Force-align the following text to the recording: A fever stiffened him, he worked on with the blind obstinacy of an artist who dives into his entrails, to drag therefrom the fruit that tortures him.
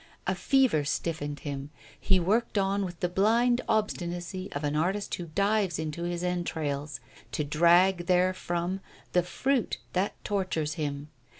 A 0.25 0.33
fever 0.33 0.83
stiffened 0.83 1.41
him, 1.41 1.69
he 1.99 2.19
worked 2.19 2.57
on 2.57 2.83
with 2.85 2.99
the 3.01 3.07
blind 3.07 3.61
obstinacy 3.69 4.51
of 4.53 4.63
an 4.63 4.75
artist 4.75 5.13
who 5.13 5.27
dives 5.27 5.77
into 5.77 6.05
his 6.05 6.23
entrails, 6.23 6.99
to 7.33 7.43
drag 7.43 8.07
therefrom 8.07 8.79
the 9.11 9.21
fruit 9.21 9.77
that 9.93 10.15
tortures 10.23 10.73
him. 10.73 11.09